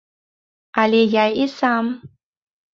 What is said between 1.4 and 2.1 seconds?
і сам.